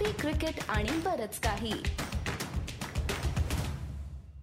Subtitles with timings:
[0.00, 1.72] Coffee cricket आणि बरच काही.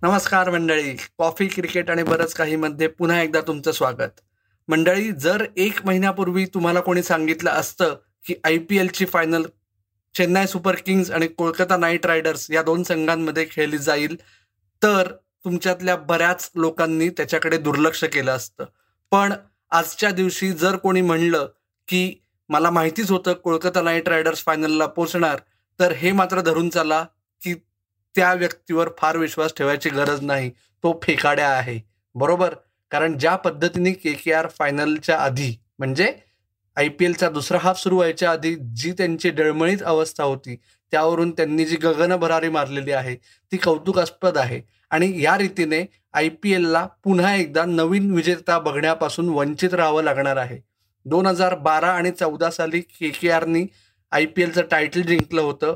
[0.01, 0.95] नमस्कार मंडळी.
[1.17, 4.20] कॉफी क्रिकेट आणि बरंच काही मध्ये पुन्हा एकदा तुमचं स्वागत.
[4.67, 9.46] मंडळी जर एक महिन्यापूर्वी तुम्हाला कोणी सांगितलं असतं की आय पी एलची फायनल
[10.15, 14.15] चेन्नई सुपर किंग्स आणि कोलकाता नाईट रायडर्स या दोन संघांमध्ये खेळली जाईल
[14.83, 15.11] तर
[15.43, 18.65] तुमच्यातल्या बऱ्याच लोकांनी त्याच्याकडे दुर्लक्ष केलं असतं.
[19.11, 19.33] पण
[19.71, 21.49] आजच्या दिवशी जर कोणी म्हणलं
[21.87, 25.39] की मला माहितीच होतं कोलकाता नाईट रायडर्स फायनलला पोचणार
[25.80, 27.04] तर हे मात्र धरून चाला
[27.44, 27.54] की
[28.16, 30.49] त्या व्यक्तीवर फार विश्वास ठेवायची गरज नाही.
[30.84, 31.80] तो फेकाड्या आहे.
[32.16, 32.54] बरोबर?
[32.91, 36.13] कारण ज्या पद्धतीने के के आर फायनलच्या आधी म्हणजे
[36.76, 40.55] आय पी एलचा दुसरा हाफ सुरू व्हायच्या आधी जी त्यांची डळमळीत अवस्था होती
[40.91, 43.16] त्यावरून त्यांनी जी गगन भरारी मारलेली आहे
[43.52, 44.62] ती कौतुकास्पद आहे.
[44.90, 50.59] आणि या रीतीने आय पी एलला पुन्हा एकदा नवीन विजेता बघण्यापासून वंचित राहावं लागणार आहे.
[51.09, 53.65] दोन हजार बारा आणि चौदा साली के के आरनी
[54.11, 55.75] आय पी एलचं टायटल जिंकलं होतं.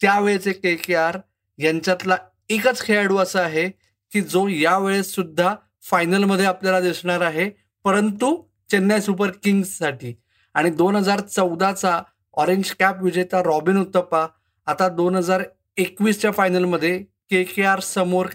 [0.00, 1.18] त्यावेळेचे के के आर
[1.58, 2.16] यांच्यातला
[2.50, 3.68] एकच खेळाडू असा आहे
[4.12, 5.54] की जो यावेळेस सुद्धा
[5.90, 7.48] फायनलमध्ये आपल्याला दिसणार आहे
[7.84, 8.34] परंतु
[8.70, 10.14] चेन्नई सुपर किंग्ससाठी.
[10.54, 12.00] आणि दोन हजार चौदाचा
[12.34, 14.26] ऑरेंज कॅप विजेता रॉबिन उत्तप्पा
[14.66, 15.42] आता दोन हजार
[15.76, 16.98] एकवीसच्या फायनलमध्ये
[17.30, 18.26] के के आर समोर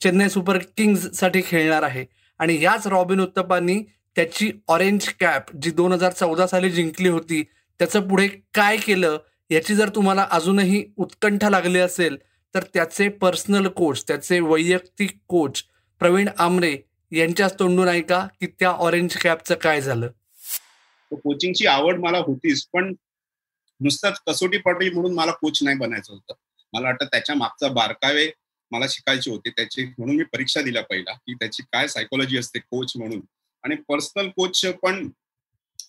[0.00, 2.04] चेन्नई सुपर किंग्ससाठी खेळणार आहे.
[2.40, 3.82] आणि याच रॉबिन उत्तप्पांनी
[4.16, 7.42] त्याची ऑरेंज कॅप जी दोन हजार चौदा साली जिंकली होती
[7.80, 9.18] त्याचं पुढे काय केलं
[9.50, 12.16] याची जर तुम्हाला अजूनही उत्कंठा लागली असेल
[12.54, 15.62] तर त्याचे पर्सनल कोच त्याचे वैयक्तिक कोच
[16.00, 16.76] प्रवीण आमरे
[17.12, 20.08] यांच्याच तोंडून ऐका की त्या ऑरेंज कॅपचं काय झालं?
[21.12, 22.92] कोचिंगची आवड मला होतीच पण
[23.80, 26.34] नुसतंच कसोटी पटरी म्हणून मला कोच नाही बनायचं होतं.
[26.72, 28.30] मला वाटतं त्याच्या मागचा बारकावे
[28.70, 32.92] मला शिकायचे होते त्याची म्हणून मी परीक्षा दिल्या पहिला की त्याची काय सायकोलॉजी असते कोच
[32.96, 33.20] म्हणून.
[33.64, 35.08] आणि पर्सनल कोच पण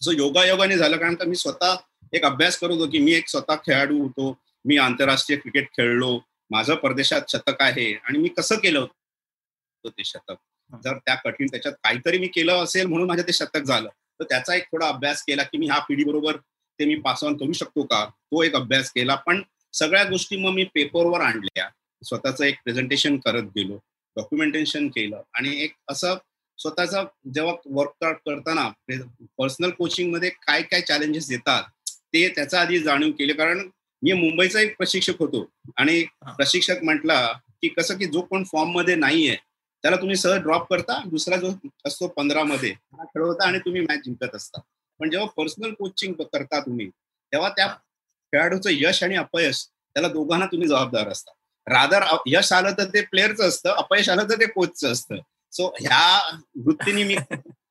[0.02, 1.76] जो योगायोगाने झालं कारण का मी स्वतः
[2.14, 6.20] एक अभ्यास करत होतो की मी एक स्वतः खेळाडू होतो मी आंतरराष्ट्रीय क्रिकेट खेळलो
[6.52, 10.36] माझं परदेशात शतक आहे आणि मी कसं केलं होतं ते शतक?
[10.84, 14.56] जर त्या कठीण त्याच्यात काहीतरी मी केलं असेल म्हणून माझं ते शतक झालं तर त्याचा
[14.56, 16.38] एक थोडा अभ्यास केला की मी ह्या पिढी बरोबर
[16.80, 18.06] ते मी पास ऑन करू शकतो का?
[18.06, 19.16] तो एक अभ्यास केला.
[19.16, 19.42] पण
[19.74, 21.70] सगळ्या गोष्टी मग मी पेपरवर आणल्या.
[22.04, 23.78] स्वतःच एक प्रेझेंटेशन करत गेलो
[24.16, 26.18] डॉक्युमेंटेशन केलं आणि एक असं
[26.60, 28.68] स्वतःचा जेव्हा वर्कआउट करताना
[29.38, 31.64] पर्सनल कोचिंगमध्ये काय काय चॅलेंजेस येतात
[32.14, 33.34] ते त्याचा आधी जाणीव केले.
[33.34, 33.68] कारण
[34.02, 35.46] मी मुंबईचा एक प्रशिक्षक होतो
[35.78, 37.22] आणि प्रशिक्षक म्हटला
[37.62, 39.36] की कसं की जो कोण फॉर्ममध्ये नाहीये
[39.84, 41.52] त्याला तुम्ही सहज ड्रॉप करता दुसरा जो
[41.86, 44.60] असतो पंधरा मध्ये खेळवता आणि तुम्ही मॅच जिंकत असता.
[45.00, 50.68] पण जेव्हा पर्सनल कोचिंग करता तुम्ही तेव्हा त्या खेळाडूचं यश आणि अपयश त्याला दोघांना तुम्ही
[50.68, 51.32] जबाबदार असता.
[51.68, 55.16] रादर यश आलं तर ते प्लेअरचं असतं अपयश आलं तर ते कोचचं असतं.
[55.56, 57.16] सो ह्या वृत्तीने मी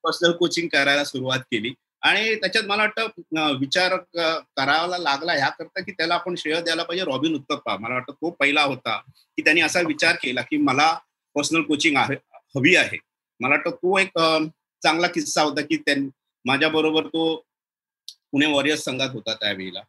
[0.04, 1.72] पर्सनल कोचिंग करायला सुरुवात केली.
[2.02, 7.34] आणि त्याच्यात मला वाटतं विचार करायला लागला ह्याकरता की त्याला आपण श्रेय द्यायला पाहिजे रॉबिन
[7.34, 7.76] उत्तप्पा.
[7.76, 10.92] मला वाटतं तो पहिला होता की त्यांनी असा विचार केला की मला
[11.34, 12.16] पर्सनल कोचिंग आहे
[12.56, 12.98] हवी आहे.
[13.40, 14.18] मला वाटतं तो एक
[14.82, 15.78] चांगला किस्सा होता की
[16.44, 17.34] माझ्या बरोबर तो
[18.32, 19.82] पुणे वॉरियर्स संघात होता त्यावेळेला.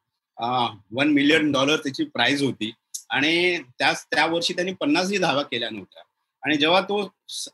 [0.92, 2.72] वन मिलियन डॉलर त्याची प्राइज होती.
[3.10, 6.04] आणि त्याच त्या वर्षी त्यांनी पन्नासही धावा केल्या नव्हत्या.
[6.46, 6.98] आणि जेव्हा तो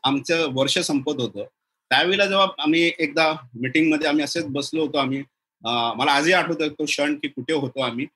[0.04, 1.44] आमचं वर्ष संपत होतं
[1.90, 3.32] त्यावेळेला जेव्हा आम्ही एकदा
[3.62, 5.22] मीटिंगमध्ये आम्ही असेच बसलो होतो आम्ही
[5.96, 8.06] मला आजही आठवतं तो क्षण की कुठे होतो आम्ही.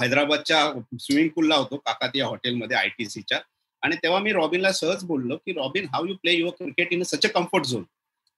[0.00, 0.58] हैदराबादच्या
[1.00, 3.38] स्विमिंग पूलला होतो काकातिया हॉटेलमध्ये आय टी सीच्या.
[3.82, 7.26] आणि तेव्हा मी रॉबिनला सहज बोललो की Robin how you play your cricket in such
[7.26, 7.84] a comfort zone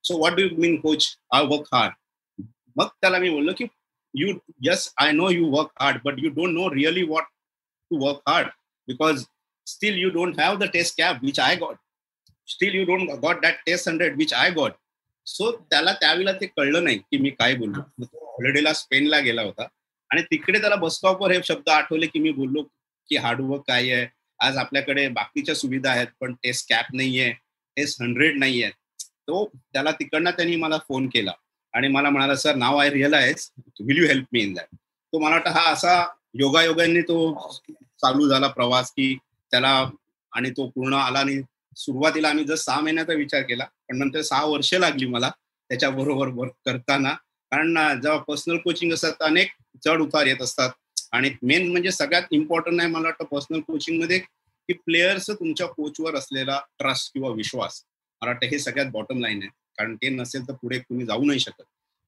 [0.05, 2.43] so what do you mean coach I work hard
[2.77, 3.65] मग त्याला मी बोललो की
[4.15, 4.33] you
[4.69, 7.25] yes I know you work hard but you don't know really what
[7.91, 8.49] to work hard
[8.89, 9.25] because
[9.66, 11.76] still you don't have the test cap which I got
[12.48, 14.72] still you don't got that test hundred which I got
[15.26, 17.80] so त्याला त्यावेळेला ते कळलं नाही की मी काय बोललो.
[18.02, 19.66] हॉलिडेला स्पेनला गेला होता.
[20.10, 22.62] आणि तिकडे त्याला बसस्टॉपवर हे शब्द आठवले की मी बोललो
[23.10, 24.06] की हार्डवर्क काय आहे?
[24.41, 27.31] आज आपल्याकडे बाकीच्या सुविधा आहेत पण टेस्ट कॅप नाहीये.
[27.76, 28.70] टेस्ट हंड्रेड नाहीये.
[29.00, 31.32] तो त्याला तिकडनं त्यांनी मला फोन केला.
[31.75, 33.48] आणि मला म्हणाला sir now I realise
[33.81, 34.75] will you help me in that
[35.12, 35.94] तो मला वाटतं हा असा
[36.34, 37.17] योगायोगांनी तो
[38.00, 39.17] चालू झाला प्रवास की
[39.55, 39.91] त्याला
[40.33, 41.41] आणि तो पूर्ण आला आणि
[41.77, 45.31] सुरुवातीला आम्ही जर सहा महिन्याचा विचार केला पण नंतर सहा वर्ष लागली मला
[45.71, 47.12] त्याच्याबरोबर वर्क करताना.
[47.53, 49.51] कारण जेव्हा पर्सनल कोचिंग असतात अनेक
[49.85, 50.71] चढ उतार येत असतात.
[51.12, 56.61] आणि मेन म्हणजे सगळ्यात इम्पॉर्टंट आहे मला वाटतं पर्सनल कोचिंगमध्ये की प्लेयर्स तुमच्या कोचवर असलेला
[56.79, 57.83] ट्रस्ट किंवा विश्वास.
[58.23, 59.51] मला वाटतं हे सगळ्यात बॉटम लाईन आहे.
[59.79, 61.62] कारण ते नसेल तर पुढे तुम्ही जाऊ नाही शकत.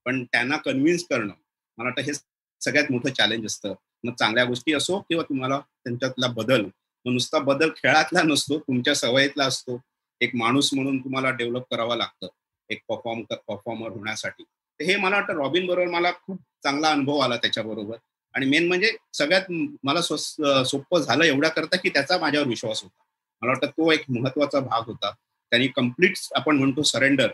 [0.06, 1.32] पण त्यांना कन्व्हिन्स करणं
[1.78, 2.14] मला वाटतं हे
[2.60, 3.74] सगळ्यात मोठं चॅलेंज असतं.
[4.04, 6.64] मग चांगल्या गोष्टी असो किंवा तुम्हाला त्यांच्यातला बदल
[7.06, 9.80] तो नुसता बदल खेळातला नसतो तुमच्या सवयीतला असतो.
[10.20, 12.28] एक माणूस म्हणून तुम्हाला डेव्हलप करावं लागतं
[12.70, 14.44] एक परफॉर्म परफॉर्मर होण्यासाठी.
[14.80, 17.96] हे मला वाटतं रॉबिन बरोबर मला खूप चांगला अनुभव आला त्याच्याबरोबर.
[18.34, 19.50] आणि मेन म्हणजे सगळ्यात
[19.84, 23.02] मला सोपं झालं एवढ्या करता की त्याचा माझ्यावर विश्वास होता.
[23.42, 25.10] मला वाटतं तो एक महत्त्वाचा भाग होता.
[25.52, 27.30] त्यांनी कंप्लीट आपण म्हणतो सरेंडर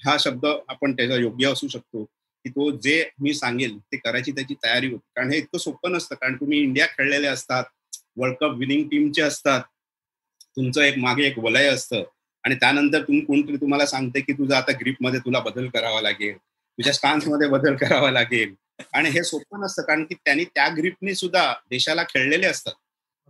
[0.00, 2.04] हा शब्द आपण त्याचा योग्य असू शकतो.
[2.04, 5.08] की तो जे मी सांगेल ते करायची त्याची तयारी होती.
[5.16, 6.14] कारण हे इतकं सोपं नसतं.
[6.14, 7.64] कारण तुम्ही इंडिया खेळलेले असतात
[8.16, 9.60] वर्ल्ड कप विनिंग टीमचे असतात.
[10.56, 12.04] तुमचं एक मागे एक वलय असतं.
[12.44, 16.36] आणि त्यानंतर तुम्ही कोणतरी तुम्हाला सांगते की तुझा आता ग्रीपमध्ये तुला बदल करावा लागेल.
[16.36, 18.54] तुझ्या स्टान्समध्ये बदल करावा लागेल.
[18.92, 19.82] आणि हे सोपं नसतं.
[19.82, 22.72] कारण की त्यांनी त्या ग्रीपने सुद्धा देशाला खेळलेले असतात.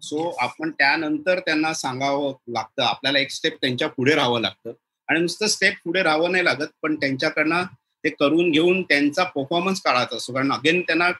[0.02, 2.82] सो आपण त्यानंतर त्यांना सांगावं लागतं.
[2.82, 4.72] आपल्याला एक स्टेप त्यांच्या पुढे राहावं लागतं.
[5.08, 6.66] आणि नुसतं स्टेप पुढे राहावं नाही लागत.
[6.82, 7.62] पण त्यांच्याकडनं
[8.04, 10.32] ते करून घेऊन त्यांचा परफॉर्मन्स काढायचा असतो.
[10.32, 11.10] कारण अगेन त्यांना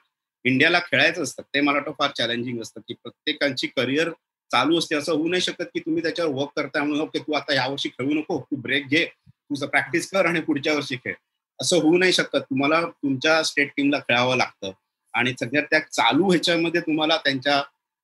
[0.47, 4.11] इंडियाला खेळायचं असतं ते मला वाटतं फार चॅलेंजिंग असतं की प्रत्येकांची करिअर
[4.51, 4.95] चालू असते.
[4.95, 8.15] असं होऊ नाही शकत की तुम्ही त्याच्यावर वर्क करताय म्हणून ओके तू आता यावर्षी खेळू
[8.15, 11.15] नको तू ब्रेक घे तुझं प्रॅक्टिस कर आणि पुढच्या वर्षी खेळ.
[11.59, 12.37] असं होऊ नाही शकत.
[12.41, 14.73] तुम्हाला तुमच्या स्टेट टीमला खेळावं लागतं
[15.15, 17.57] आणि सगळ्यात त्या चालू ह्याच्यामध्ये तुम्हाला त्यांच्या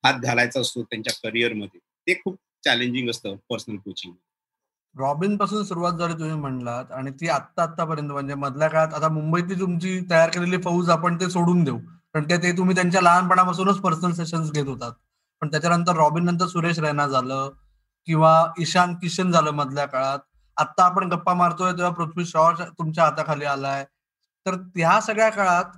[0.05, 4.13] हात घालायचा असतो त्यांच्या करिअरमध्ये ते खूप चॅलेंजिंग असतं पर्सनल कोचिंग
[4.95, 9.99] रॉबिनपासून सुरुवात झाली तुम्ही म्हणलात आणि ती आत्ता आतापर्यंत म्हणजे मधल्या काळात आता मुंबईतली तुमची
[10.11, 11.79] तयार केलेली फौज आपण ते सोडून देऊ.
[12.15, 14.93] कारण ते तुम्ही त्यांच्या लहानपणापासूनच पर्सनल सेशन्स घेत होतात.
[15.43, 17.51] पण त्याच्यानंतर रॉबिन नंतर सुरेश रैना झालं
[18.09, 20.19] किंवा ईशान किशन झालं मधल्या काळात.
[20.57, 23.85] आता आपण गप्पा मारतोय तेव्हा पृथ्वी शॉ तुमच्या हाताखाली आलाय.
[24.47, 25.77] तर त्या सगळ्या काळात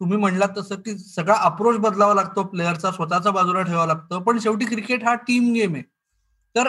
[0.00, 4.64] तुम्ही म्हणलात तसं की सगळा अप्रोच बदलावा लागतो प्लेअरचा स्वतःचा बाजूला ठेवावा लागतं पण शेवटी
[4.66, 5.82] क्रिकेट हा टीम गेम आहे.
[6.54, 6.68] तर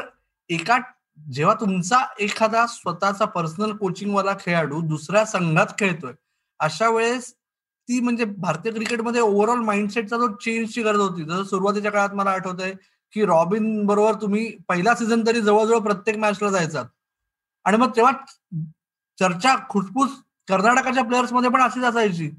[0.49, 0.77] एका
[1.31, 6.13] जेव्हा तुमचा एखादा स्वतःचा पर्सनल कोचिंगवाला खेळाडू दुसऱ्या संघात खेळतोय
[6.59, 7.33] अशा वेळेस
[7.89, 12.61] ती म्हणजे भारतीय क्रिकेटमध्ये ओव्हरऑल माइंडसेटचा जो चेंजची गरज होती जसं सुरुवातीच्या काळात मला आठवत
[12.61, 12.73] आहे
[13.13, 16.85] की रॉबिन बरोबर तुम्ही पहिला सीझन तरी जवळजवळ प्रत्येक मॅचला जायचात
[17.65, 18.11] आणि मग तेव्हा
[19.19, 20.09] चर्चा खुसफुस
[20.47, 22.29] कर्नाटकाच्या प्लेयर्समध्ये पण अशीच असायची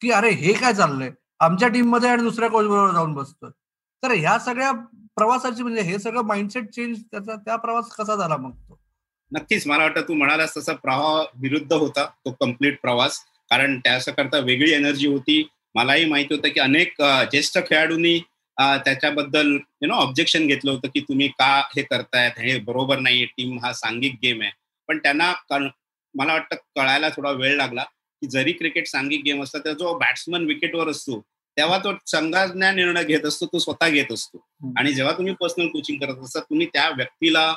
[0.00, 1.10] की अरे हे काय चाललंय?
[1.40, 3.50] आमच्या टीममध्ये आणि दुसऱ्या कोच बरोबर जाऊन बसतोय.
[4.02, 4.72] तर ह्या सगळ्या
[5.16, 8.78] प्रवासाची म्हणजे हे सगळं माइंडसेट चेंज त्याचा त्या प्रवास कसा झाला मग तो?
[9.32, 9.66] नक्कीच.
[9.66, 13.20] मला वाटतं तू म्हणालास तसा प्रवाह विरुद्ध होता तो कंप्लीट प्रवास.
[13.50, 15.42] कारण त्याकरता वेगळी एनर्जी होती.
[15.74, 16.94] मलाही माहिती होतं की अनेक
[17.30, 18.18] ज्येष्ठ खेळाडूंनी
[18.58, 19.50] त्याच्याबद्दल
[19.82, 22.38] यु नो ऑब्जेक्शन घेतलं होतं की तुम्ही का हे करतायत?
[22.38, 23.24] हे बरोबर नाहीये.
[23.26, 24.50] टीम हा सांघिक गेम आहे.
[24.88, 25.32] पण त्यांना
[26.14, 30.44] मला वाटतं कळायला थोडा वेळ लागला की जरी क्रिकेट सांघिक गेम असला तर जो बॅट्समन
[30.46, 31.20] विकेटवर असतो
[31.56, 34.38] तेव्हा तो संघाज्ञा निर्णय घेत असतो तो स्वतः घेत असतो.
[34.78, 37.52] आणि जेव्हा तुम्ही पर्सनल कोचिंग करत असता तुम्ही त्या व्यक्तीला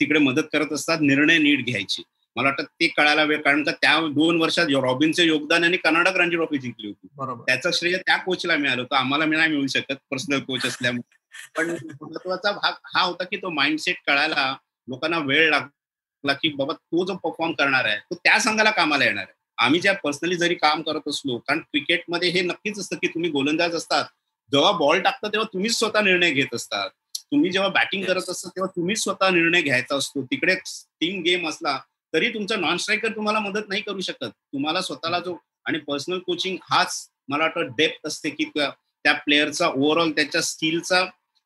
[0.00, 2.02] तिकडे मदत करत असतात निर्णय नीट घ्यायची.
[2.36, 6.36] मला वाटतं ते कळायला वेळ कारण का त्या दोन वर्षात रॉबिनचे योगदान आणि कर्नाटक रणजी
[6.36, 7.06] ट्रॉफी जिंकली होती.
[7.46, 8.96] त्याचं श्रेय त्या कोचला मिळालं होतं.
[8.96, 11.16] आम्हाला मी नाही मिळू शकत पर्सनल कोच असल्यामुळे.
[11.56, 14.54] पण महत्त्वाचा भाग हा होता की तो माइंडसेट कळायला
[14.88, 19.22] लोकांना वेळ लागला की बाबा तो जो परफॉर्म करणार आहे तो त्या संघाला कामाला येणार
[19.22, 19.34] आहे.
[19.58, 23.74] आम्ही ज्या पर्सनली जरी काम करत असलो कारण क्रिकेटमध्ये हे नक्कीच असतं की तुम्ही गोलंदाज
[23.74, 24.04] असतात.
[24.52, 26.90] जेव्हा बॉल टाकता तेव्हा तुम्हीच स्वतः निर्णय घेत असतात.
[27.32, 30.22] तुम्ही जेव्हा बॅटिंग करत असता तेव्हा तुम्हीच स्वतः निर्णय घ्यायचा असतो.
[30.22, 30.54] तिकडे
[31.00, 31.78] टीम गेम असला
[32.12, 34.24] तरी तुमचा नॉन स्ट्रायकर तुम्हाला मदत नाही करू शकत.
[34.24, 35.36] तुम्हाला स्वतःला जो
[35.66, 41.04] आणि पर्सनल कोचिंग हाच मला वाटतं डेप्थ असते की त्या प्लेअरचा ओव्हरऑल त्याच्या स्किलचा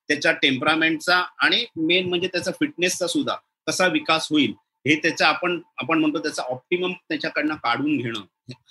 [0.08, 3.34] त्याच्या टेम्परामेंटचा आणि मेन म्हणजे त्याचा फिटनेसचा सुद्धा
[3.66, 4.52] कसा विकास होईल
[4.86, 8.20] हे त्याचा आपण आपण म्हणतो त्याचा ऑप्टिमम त्याच्याकडनं काढून घेणं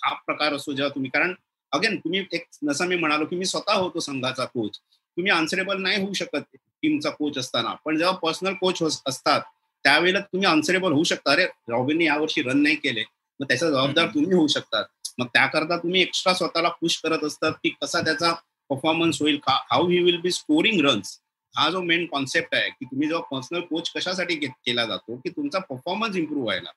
[0.04, 1.34] हा प्रकार असतो जेव्हा तुम्ही कारण
[1.72, 6.00] अगेन तुम्ही एक जसं मी म्हणालो की मी स्वतः होतो संघाचा कोच तुम्ही आन्सरेबल नाही
[6.02, 7.74] होऊ शकत टीमचा कोच असताना.
[7.84, 9.40] पण जेव्हा पर्सनल कोच असतात
[9.86, 11.32] त्यावेळेला तुम्ही आन्सरेबल होऊ शकता.
[11.32, 13.04] अरे रॉबिनने यावर्षी रन नाही केले.
[13.40, 14.84] मग त्याचा जबाबदार तुम्ही होऊ शकतात
[15.18, 18.32] मग त्याकरता तुम्ही एक्स्ट्रा स्वतःला पुश करत असतात की कसा त्याचा
[18.70, 21.18] परफॉर्मन्स होईल how he will be scoring runs
[21.56, 25.58] हा जो मेन कॉन्सेप्ट आहे की तुम्ही जेव्हा पर्सनल कोच कशासाठी केला जातो की तुमचा
[25.58, 26.70] परफॉर्मन्स इम्प्रूव्ह व्हायला.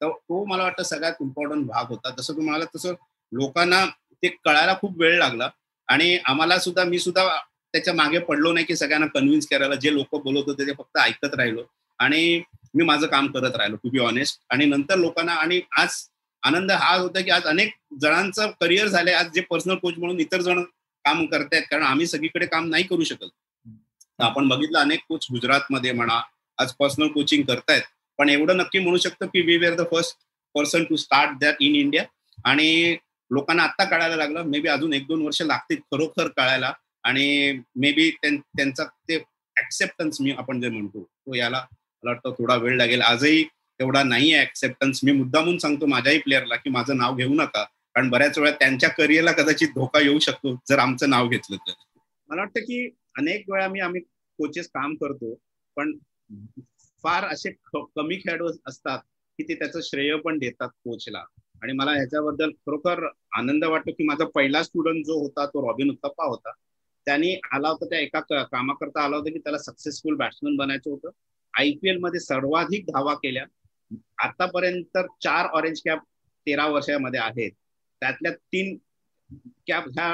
[0.00, 2.10] तर तो मला वाटतं सगळ्यात इम्पॉर्टंट भाग होता.
[2.18, 2.94] जसं तुम्हाला तसं
[3.32, 3.86] लोकांना
[4.22, 5.48] ते कळायला खूप वेळ लागला.
[5.88, 7.26] आणि आम्हाला सुद्धा मी सुद्धा
[7.72, 9.74] त्याच्यामागे पडलो नाही की सगळ्यांना कन्व्हिन्स करायला.
[9.74, 11.62] जे लोक बोलत होते ते फक्त ऐकत राहिलो.
[11.98, 12.42] आणि
[12.74, 15.96] मी माझं काम करत राहिलो टू बी ऑनेस्ट आणि नंतर लोकांना आणि आज
[16.42, 19.12] आनंद हा होता की आज अनेक जणांचं करिअर झालंय.
[19.14, 20.62] आज जे पर्सनल कोच म्हणून इतर जण
[21.04, 23.28] काम करतायत कारण आम्ही सगळीकडे काम नाही करू शकत.
[24.18, 26.20] आपण बघितलं अनेक कोच गुजरातमध्ये म्हणा
[26.58, 27.82] आज पर्सनल कोचिंग करतायत.
[28.18, 30.16] पण एवढं नक्की म्हणू शकतो की we were the first
[30.54, 32.04] person to start that in India
[32.44, 32.96] आणि
[33.30, 36.72] लोकांना आता कळायला लागलं मे बी अजून एक दोन वर्ष लागतील खरोखर कळायला.
[37.04, 39.16] आणि मे बी त्यांचा ते
[39.56, 41.64] ऍक्सेप्टन्स मी आपण जे म्हणतो तो याला
[42.02, 43.00] मला वाटतं थोडा वेळ लागेल.
[43.02, 43.42] आजही
[43.80, 47.64] तेवढा नाही आहे ऍक्सेप्टन्स मी मुद्दामून सांगतो माझ्याही प्लेअरला की माझं नाव घेऊ नका.
[47.64, 51.72] कारण बऱ्याच वेळा त्यांच्या करिअरला कदाचित धोका येऊ शकतो जर आमचं नाव घेतलं तर.
[52.28, 52.86] मला वाटतं की
[53.18, 54.00] अनेक वेळा मी आम्ही
[54.38, 55.34] कोचेस काम करतो
[55.76, 55.96] पण
[57.04, 58.98] फार असे कमी खेळाडू असतात
[59.38, 61.24] की ते त्याचं श्रेय पण देतात कोचला
[61.62, 63.04] आणि मला ह्याच्याबद्दल खरोखर
[63.36, 66.50] आनंद वाटतो की माझा पहिला स्टुडंट जो होता तो रॉबिन उत्तप्पा होता.
[67.06, 71.10] त्यांनी आला होता त्या एका कामाकरता आला होता की त्याला सक्सेसफुल बॅट्समन बनायचं होतं.
[71.58, 73.44] आय पी मध्ये सर्वाधिक धावा केल्या.
[74.18, 76.02] आतापर्यंत चार ऑरेंज कॅप
[76.46, 77.50] तेरा वर्षामध्ये आहेत.
[78.02, 78.76] त्यातल्या तीन
[79.66, 80.08] कॅप ह्या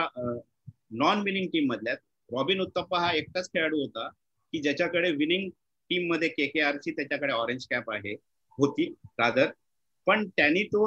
[0.92, 1.94] नॉन विनिंग टीम मधल्या
[2.30, 4.08] रॉबिन उत्तप्पा हा एकटाच खेळाडू होता
[4.52, 5.48] की ज्याच्याकडे विनिंग
[5.90, 8.12] टीममध्ये के के आर ची त्याच्याकडे ऑरेंज कॅप आहे
[8.58, 8.84] होती
[9.18, 9.50] रादर
[10.06, 10.84] पण त्यांनी तो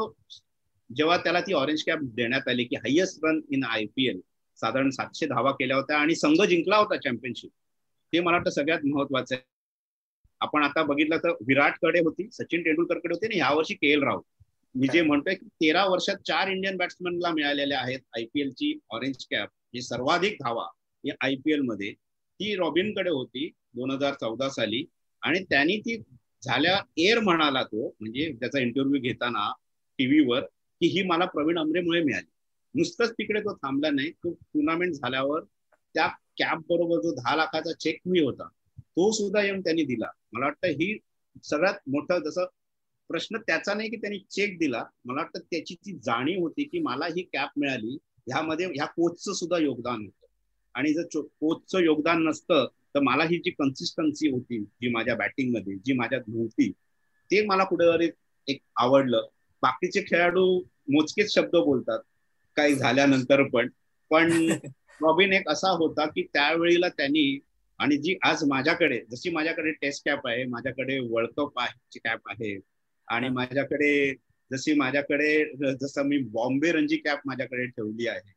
[0.89, 4.19] जेव्हा त्याला ती ऑरेंज कॅप देण्यात आली की highest run in I P L
[4.59, 7.51] साधारण सातशे धावा केल्या होत्या आणि संघ जिंकला होता चॅम्पियनशिप
[8.13, 9.43] ते मला वाटतं सगळ्यात महत्वाचं आहे.
[10.41, 14.21] आपण आता बघितलं तर विराटकडे होती सचिन तेंडुलकरकडे होती आणि यावर्षी के एल राहुल.
[14.75, 19.49] मी जे म्हणतोय की तेरा वर्षात चार इंडियन बॅट्समनला मिळालेल्या आहेत आयपीएल ची ऑरेंज कॅप
[19.73, 20.65] ही सर्वाधिक धावा
[21.03, 24.83] ही आयपीएलमध्ये ती रॉबिनकडे होती दोन हजार चौदा साली.
[25.21, 25.97] आणि त्यांनी ती
[26.43, 29.51] झाल्या एअर म्हणाला तो म्हणजे त्याचा इंटरव्ह्यू घेताना
[29.99, 30.41] टीव्हीवर
[30.81, 32.27] की ही मला प्रवीण अमरेमुळे मिळाली.
[32.75, 34.11] नुसतंच तिकडे तो थांबला नाही.
[34.11, 35.43] तो टुर्नामेंट झाल्यावर
[35.95, 38.47] त्या कॅप बरोबर जो दहा लाखाचा चेक मी होता
[38.97, 40.07] तो सुद्धा येऊन त्यांनी दिला.
[40.33, 40.97] मला वाटतं ही
[41.43, 42.45] सगळ्यात मोठं जसं
[43.09, 44.83] प्रश्न त्याचा नाही की त्यांनी चेक दिला.
[45.05, 47.97] मला वाटतं त्याची ती जाणीव होती की मला ही कॅप मिळाली.
[48.27, 50.25] ह्यामध्ये ह्या कोचचं सुद्धा योगदान होतं.
[50.73, 55.93] आणि जर कोचचं योगदान नसतं तर मला ही जी कन्सिस्टन्सी होती जी माझ्या बॅटिंगमध्ये जी
[55.93, 56.71] माझ्यात नव्हती
[57.31, 58.09] ते मला कुठेतरी
[58.47, 59.27] एक आवडलं.
[59.61, 61.99] बाकीचे खेळाडू मोजकेच शब्द बोलतात.
[62.55, 63.69] काही झाल्यानंतर पण.
[64.09, 64.27] पण
[65.01, 67.39] रॉबिन एक असा होता की त्यावेळेला त्यांनी
[67.79, 72.57] आणि जी आज माझ्याकडे जशी माझ्याकडे टेस्ट कॅप आहे माझ्याकडे वर्ल्ड कप आहे कॅप आहे
[73.07, 73.91] आणि माझ्याकडे
[74.51, 78.33] जशी माझ्याकडे जसं मी बॉम्बे रणजी कॅप माझ्याकडे ठेवली आहे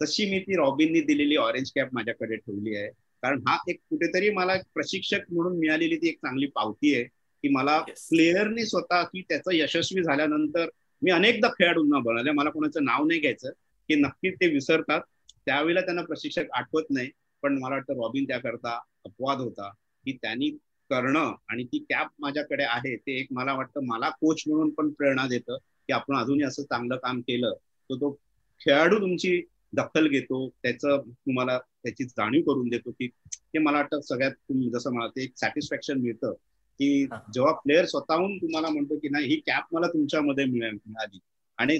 [0.00, 2.88] तशी मी ती रॉबिननी दिलेली ऑरेंज कॅप माझ्याकडे ठेवली आहे.
[3.22, 7.78] कारण हा एक कुठेतरी मला प्रशिक्षक म्हणून मिळालेली ती एक चांगली पावती आहे की मला
[7.80, 10.68] प्लेयरनी स्वतः की त्याचं यशस्वी झाल्यानंतर
[11.02, 13.50] मी अनेकदा खेळाडूंना बनवले मला कोणाचं नाव नाही घ्यायचं
[13.88, 15.00] की नक्कीच ते विसरतात.
[15.46, 17.10] त्यावेळेला त्यांना प्रशिक्षक आठवत नाही.
[17.42, 19.70] पण मला वाटतं रॉबिन त्याकरता अपवाद होता.
[20.06, 20.50] की त्यांनी
[20.90, 25.26] करणं आणि ती कॅप माझ्याकडे आहे ते एक मला वाटतं मला कोच म्हणून पण प्रेरणा
[25.26, 27.52] देतं की आपण अजूनही असं चांगलं काम केलं
[27.90, 28.12] तर तो
[28.60, 29.42] खेळाडू तुमची
[29.72, 34.92] दखल घेतो त्याचं तुम्हाला त्याची जाणीव करून देतो की ते मला वाटतं सगळ्यात तुम्ही जसं
[34.92, 36.32] मला ते एक सॅटिस्फॅक्शन मिळतं
[36.80, 41.18] की जेव्हा प्लेअर स्वतःहून तुम्हाला म्हणतो की नाही ही कॅप मला तुमच्यामध्ये मिळाली.
[41.58, 41.78] आणि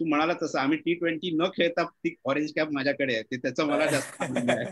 [0.00, 3.66] तू म्हणाला तसं आम्ही टी ट्वेंटी न खेळता ती ऑरेंज कॅप माझ्याकडे आहे ते त्याचं
[3.66, 4.64] मला जास्त आहे.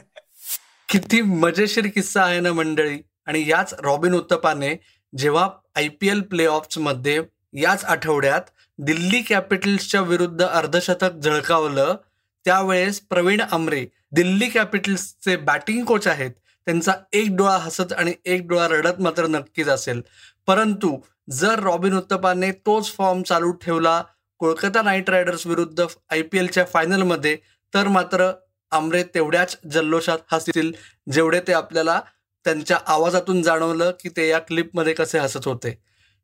[0.88, 2.98] किती मजेशीर किस्सा आहे ना मंडळी.
[3.26, 4.74] आणि याच रॉबिन उत्तपाने
[5.12, 6.46] जेव्हा आय पी एल प्ले
[6.78, 7.20] मध्ये
[7.54, 8.40] याच आठवड्यात
[8.78, 11.96] दिल्ली कॅपिटल्सच्या विरुद्ध अर्धशतक झळकावलं
[12.44, 16.30] त्यावेळेस प्रवीण आमरे दिल्ली कॅपिटल्सचे बॅटिंग कोच आहेत
[16.66, 20.00] त्यांचा एक डोळा हसत आणि एक डोळा रडत मात्र नक्कीच असेल.
[20.46, 20.96] परंतु
[21.30, 24.02] जर रॉबिन उत्तपाने तोच फॉर्म चालू ठेवला
[24.42, 27.36] कोलकाता नाईट रायडर्स विरुद्ध आय पी एलच्या फायनलमध्ये
[27.72, 28.30] तर मात्र
[28.72, 30.72] आमरे तेवढ्याच जल्लोषात हसतील
[31.12, 32.00] जेवढे ते आपल्याला
[32.44, 35.70] त्यांच्या आवाजातून जाणवलं की ते या क्लिपमध्ये कसे हसत होते.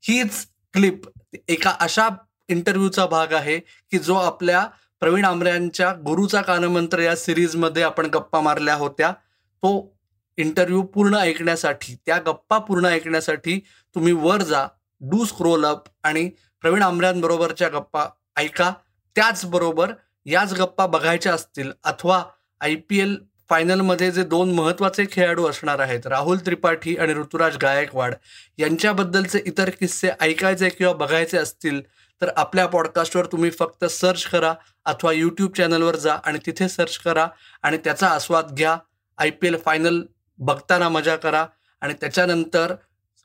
[0.04, 0.44] हीच
[0.74, 1.06] क्लिप
[1.48, 2.08] एका अशा
[2.48, 4.66] इंटरव्ह्यूचा भाग आहे की जो आपल्या
[5.02, 9.12] प्रवीण आमऱ्यांच्या गुरुचा कानमंत्र या सिरीजमध्ये आपण गप्पा मारल्या होत्या.
[9.12, 9.96] तो
[10.38, 13.58] इंटरव्ह्यू पूर्ण ऐकण्यासाठी त्या गप्पा पूर्ण ऐकण्यासाठी
[13.96, 14.66] तुम्ही वर जा
[15.00, 16.30] डू स्क्रोल अप आणि
[16.62, 18.72] प्रवीण आमऱ्यांबरोबरच्या गप्पा ऐका.
[19.16, 19.92] त्याचबरोबर
[20.26, 22.22] याच गप्पा बघायच्या असतील अथवा
[22.60, 23.16] आय पी एल
[23.50, 28.14] फायनलमध्ये जे दोन महत्त्वाचे खेळाडू असणार आहेत राहुल त्रिपाठी आणि ऋतुराज गायकवाड
[28.58, 31.80] यांच्याबद्दलचे इतर किस्से ऐकायचे किंवा बघायचे असतील
[32.22, 34.52] तर आपल्या पॉडकास्टवर तुम्ही फक्त सर्च करा
[34.84, 37.26] अथवा यूट्यूब चॅनलवर जा आणि तिथे सर्च करा
[37.62, 38.76] आणि त्याचा आस्वाद घ्या.
[39.18, 40.02] आय पी एल फायनल
[40.38, 41.44] बघताना मजा करा
[41.82, 42.74] आणि त्याच्यानंतर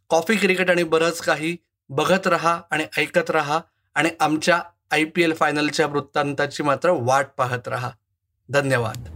[0.09, 1.55] कॉफी क्रिकेट आणि बरंच काही
[1.95, 3.59] बघत राहा आणि ऐकत राहा
[3.95, 7.89] आणि आमच्या आय पी एल फायनलच्या वृत्तांताची मात्र वाट पाहत राहा.
[8.49, 9.12] धन्यवाद.